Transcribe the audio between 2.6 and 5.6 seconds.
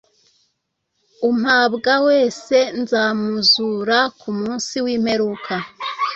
nzamuzura k'umunsi w'imperuka